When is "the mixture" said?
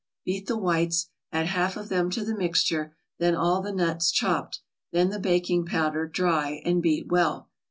2.25-2.95